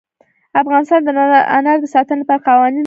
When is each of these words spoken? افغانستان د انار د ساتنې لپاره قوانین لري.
افغانستان 0.61 0.99
د 1.05 1.09
انار 1.57 1.77
د 1.81 1.85
ساتنې 1.93 2.19
لپاره 2.21 2.45
قوانین 2.47 2.73
لري. 2.77 2.79